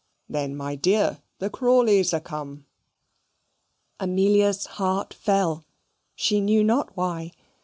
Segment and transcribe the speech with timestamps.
[0.27, 2.65] Then, my dear, the Crawleys are come."
[3.99, 5.67] Amelia's heart fell
[6.15, 7.33] she knew not why.